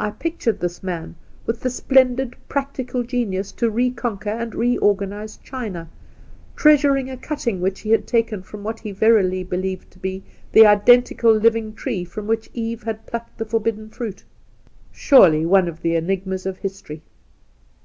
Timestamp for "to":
3.52-3.70, 9.92-10.00